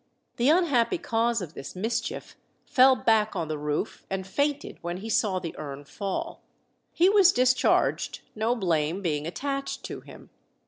[0.37, 5.11] The unhappy cause of this mischief fell back on the roof and fainted when he
[5.11, 6.41] saw the urn fall.
[6.91, 10.31] He was discharged, no blame being attached to him.